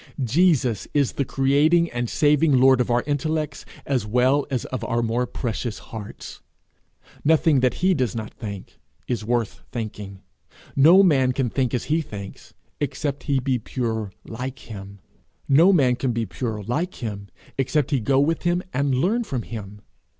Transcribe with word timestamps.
Jesus 0.23 0.87
is 0.95 1.11
the 1.11 1.23
creating 1.25 1.91
and 1.91 2.09
saving 2.09 2.59
lord 2.59 2.81
of 2.81 2.89
our 2.89 3.03
intellects 3.05 3.65
as 3.85 4.03
well 4.03 4.47
as 4.49 4.65
of 4.65 4.83
our 4.85 5.03
more 5.03 5.27
precious 5.27 5.77
hearts; 5.77 6.41
nothing 7.23 7.59
that 7.59 7.75
he 7.85 7.93
does 7.93 8.15
not 8.15 8.33
think, 8.33 8.79
is 9.07 9.23
worth 9.23 9.61
thinking; 9.71 10.23
no 10.75 11.03
man 11.03 11.33
can 11.33 11.51
think 11.51 11.71
as 11.75 11.83
he 11.83 12.01
thinks, 12.01 12.55
except 12.79 13.25
he 13.29 13.39
be 13.39 13.59
pure 13.59 14.11
like 14.27 14.57
him; 14.71 14.97
no 15.47 15.71
man 15.71 15.95
can 15.95 16.13
be 16.13 16.25
pure 16.25 16.63
like 16.63 16.95
him, 17.03 17.27
except 17.59 17.91
he 17.91 17.99
go 17.99 18.19
with 18.19 18.41
him, 18.41 18.63
and 18.73 18.95
learn 18.95 19.23
from 19.23 19.43
him. 19.43 19.81